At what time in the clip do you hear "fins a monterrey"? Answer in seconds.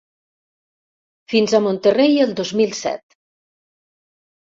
1.33-2.15